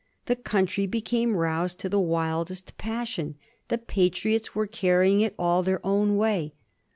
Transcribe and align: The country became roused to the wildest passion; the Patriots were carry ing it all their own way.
The 0.25 0.35
country 0.35 0.87
became 0.87 1.35
roused 1.35 1.77
to 1.81 1.87
the 1.87 1.99
wildest 1.99 2.75
passion; 2.75 3.35
the 3.67 3.77
Patriots 3.77 4.55
were 4.55 4.65
carry 4.65 5.11
ing 5.11 5.21
it 5.21 5.35
all 5.37 5.61
their 5.61 5.79
own 5.85 6.17
way. 6.17 6.55